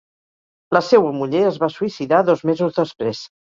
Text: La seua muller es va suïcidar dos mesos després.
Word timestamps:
La 0.77 0.81
seua 0.87 1.11
muller 1.17 1.43
es 1.51 1.61
va 1.65 1.71
suïcidar 1.75 2.25
dos 2.33 2.45
mesos 2.53 2.83
després. 2.83 3.25